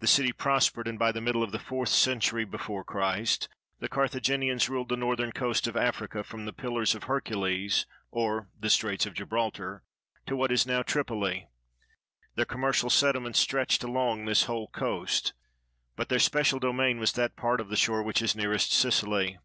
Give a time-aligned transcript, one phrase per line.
[0.00, 4.20] The city prospered, and by the middle of the fourth century before Christ, the Cartha
[4.20, 9.06] ginians ruled the northern coast of Africa from the "Pillars of Hercules," or the Straits
[9.06, 9.84] of Gibraltar,
[10.26, 11.48] to what is now Tripoh.
[12.34, 15.32] Their commercial settlements stretched along this whole coast,
[15.96, 19.38] but their special domain was that part of the shore which is nearest Sicily.